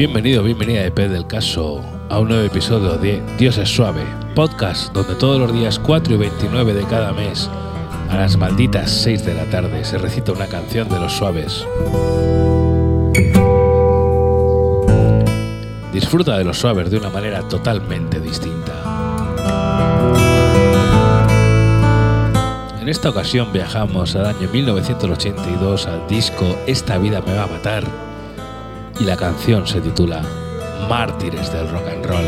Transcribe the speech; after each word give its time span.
Bienvenido, 0.00 0.42
bienvenida 0.42 0.88
de 0.88 1.08
del 1.10 1.26
Caso 1.26 1.84
a 2.08 2.18
un 2.20 2.28
nuevo 2.28 2.42
episodio 2.42 2.96
de 2.96 3.22
Dios 3.36 3.58
es 3.58 3.68
Suave, 3.68 4.02
podcast 4.34 4.94
donde 4.94 5.14
todos 5.14 5.38
los 5.38 5.52
días 5.52 5.78
4 5.78 6.14
y 6.14 6.16
29 6.16 6.72
de 6.72 6.84
cada 6.84 7.12
mes, 7.12 7.50
a 8.08 8.16
las 8.16 8.38
malditas 8.38 8.90
6 8.90 9.26
de 9.26 9.34
la 9.34 9.44
tarde, 9.50 9.84
se 9.84 9.98
recita 9.98 10.32
una 10.32 10.46
canción 10.46 10.88
de 10.88 10.98
los 10.98 11.12
suaves. 11.12 11.66
Disfruta 15.92 16.38
de 16.38 16.44
los 16.44 16.58
suaves 16.58 16.90
de 16.90 16.96
una 16.96 17.10
manera 17.10 17.46
totalmente 17.46 18.20
distinta. 18.20 18.72
En 22.80 22.88
esta 22.88 23.10
ocasión 23.10 23.52
viajamos 23.52 24.16
al 24.16 24.24
año 24.24 24.48
1982 24.50 25.86
al 25.86 26.08
disco 26.08 26.46
Esta 26.66 26.96
vida 26.96 27.20
me 27.20 27.34
va 27.34 27.42
a 27.42 27.48
matar 27.48 28.09
y 29.00 29.04
la 29.04 29.16
canción 29.16 29.66
se 29.66 29.80
titula 29.80 30.22
Mártires 30.88 31.50
del 31.52 31.68
Rock 31.70 31.88
and 31.88 32.06
Roll. 32.06 32.26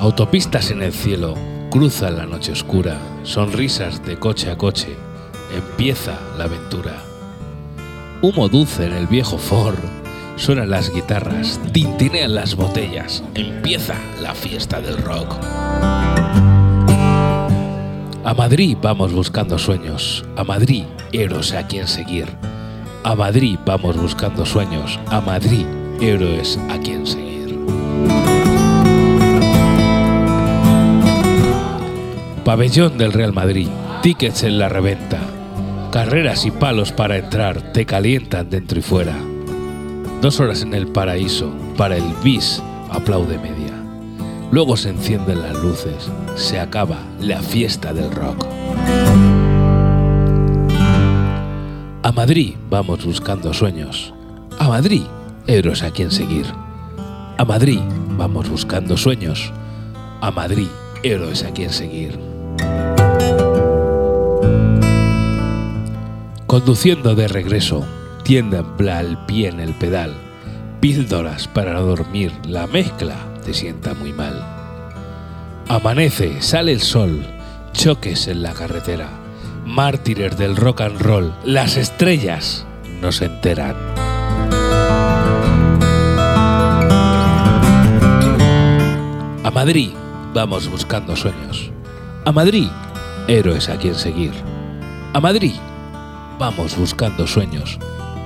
Autopistas 0.00 0.70
en 0.70 0.82
el 0.82 0.92
cielo, 0.92 1.34
cruza 1.70 2.10
la 2.10 2.26
noche 2.26 2.52
oscura, 2.52 2.98
sonrisas 3.22 4.04
de 4.04 4.18
coche 4.18 4.50
a 4.50 4.58
coche, 4.58 4.94
empieza 5.54 6.18
la 6.36 6.44
aventura. 6.44 7.02
Humo 8.22 8.48
dulce 8.48 8.86
en 8.86 8.92
el 8.92 9.06
viejo 9.06 9.38
Ford, 9.38 9.78
suenan 10.36 10.70
las 10.70 10.92
guitarras, 10.92 11.58
tintinean 11.72 12.34
las 12.34 12.54
botellas, 12.54 13.24
empieza 13.34 13.94
la 14.20 14.34
fiesta 14.34 14.80
del 14.80 14.98
rock. 14.98 15.36
A 18.26 18.34
Madrid 18.34 18.76
vamos 18.82 19.12
buscando 19.12 19.56
sueños, 19.56 20.24
a 20.34 20.42
Madrid 20.42 20.82
héroes 21.12 21.52
a 21.52 21.64
quien 21.64 21.86
seguir. 21.86 22.26
A 23.04 23.14
Madrid 23.14 23.56
vamos 23.64 23.96
buscando 23.96 24.44
sueños, 24.44 24.98
a 25.06 25.20
Madrid 25.20 25.64
héroes 26.00 26.58
a 26.68 26.76
quien 26.80 27.06
seguir. 27.06 27.56
Pabellón 32.44 32.98
del 32.98 33.12
Real 33.12 33.32
Madrid, 33.32 33.68
tickets 34.02 34.42
en 34.42 34.58
la 34.58 34.68
reventa, 34.68 35.20
carreras 35.92 36.46
y 36.46 36.50
palos 36.50 36.90
para 36.90 37.18
entrar 37.18 37.72
te 37.72 37.86
calientan 37.86 38.50
dentro 38.50 38.80
y 38.80 38.82
fuera. 38.82 39.14
Dos 40.20 40.40
horas 40.40 40.62
en 40.62 40.74
el 40.74 40.88
paraíso, 40.88 41.52
para 41.76 41.96
el 41.96 42.12
bis, 42.24 42.60
aplaude 42.90 43.38
media. 43.38 43.75
Luego 44.50 44.76
se 44.76 44.90
encienden 44.90 45.42
las 45.42 45.54
luces, 45.56 46.08
se 46.36 46.60
acaba 46.60 46.98
la 47.20 47.42
fiesta 47.42 47.92
del 47.92 48.10
rock. 48.12 48.46
A 52.02 52.12
Madrid 52.12 52.54
vamos 52.70 53.04
buscando 53.04 53.52
sueños. 53.52 54.14
A 54.58 54.68
Madrid, 54.68 55.02
héroes 55.48 55.82
a 55.82 55.90
quien 55.90 56.12
seguir. 56.12 56.46
A 57.36 57.44
Madrid 57.44 57.80
vamos 58.16 58.48
buscando 58.48 58.96
sueños. 58.96 59.52
A 60.20 60.30
Madrid, 60.30 60.68
héroes 61.02 61.42
a 61.42 61.50
quien 61.50 61.70
seguir. 61.70 62.16
Conduciendo 66.46 67.16
de 67.16 67.26
regreso, 67.26 67.84
tienda 68.22 68.64
el 68.78 69.18
pie 69.26 69.48
en 69.48 69.58
el 69.58 69.74
pedal. 69.74 70.14
Píldoras 70.80 71.48
para 71.48 71.80
dormir, 71.80 72.32
la 72.44 72.68
mezcla 72.68 73.16
te 73.46 73.54
sienta 73.54 73.94
muy 73.94 74.12
mal. 74.12 74.44
Amanece, 75.68 76.42
sale 76.42 76.72
el 76.72 76.80
sol, 76.80 77.24
choques 77.72 78.26
en 78.26 78.42
la 78.42 78.52
carretera. 78.52 79.08
Mártires 79.64 80.36
del 80.36 80.56
rock 80.56 80.80
and 80.80 81.00
roll, 81.00 81.32
las 81.44 81.76
estrellas 81.76 82.66
no 83.00 83.12
se 83.12 83.26
enteran. 83.26 83.76
A 89.44 89.50
Madrid 89.54 89.90
vamos 90.34 90.68
buscando 90.68 91.14
sueños. 91.14 91.70
A 92.24 92.32
Madrid, 92.32 92.66
héroes 93.28 93.68
a 93.68 93.78
quien 93.78 93.94
seguir. 93.94 94.32
A 95.14 95.20
Madrid 95.20 95.54
vamos 96.36 96.76
buscando 96.76 97.28
sueños. 97.28 97.78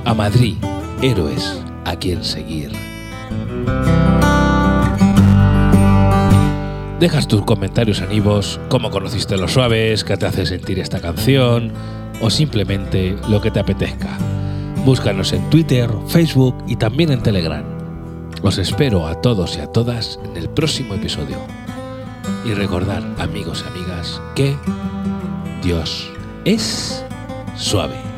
A 0.07 0.15
Madrid, 0.15 0.57
héroes 1.03 1.61
a 1.85 1.95
quien 1.97 2.25
seguir. 2.25 2.73
Dejas 7.01 7.27
tus 7.27 7.43
comentarios 7.47 8.03
en 8.03 8.13
Ivos, 8.13 8.61
cómo 8.69 8.91
conociste 8.91 9.39
los 9.39 9.55
suaves, 9.55 10.05
qué 10.05 10.19
te 10.19 10.27
hace 10.27 10.45
sentir 10.45 10.79
esta 10.79 11.01
canción 11.01 11.73
o 12.21 12.29
simplemente 12.29 13.17
lo 13.31 13.41
que 13.41 13.51
te 13.51 13.59
apetezca. 13.59 14.19
Búscanos 14.85 15.33
en 15.33 15.49
Twitter, 15.49 15.89
Facebook 16.09 16.63
y 16.67 16.77
también 16.77 17.11
en 17.11 17.23
Telegram. 17.23 17.65
Os 18.43 18.59
espero 18.59 19.07
a 19.07 19.19
todos 19.23 19.57
y 19.57 19.61
a 19.61 19.67
todas 19.67 20.21
en 20.27 20.37
el 20.37 20.51
próximo 20.51 20.93
episodio. 20.93 21.39
Y 22.45 22.53
recordar, 22.53 23.03
amigos 23.19 23.65
y 23.65 23.71
amigas, 23.71 24.21
que 24.37 24.55
Dios 25.63 26.07
es 26.45 27.03
suave. 27.57 28.10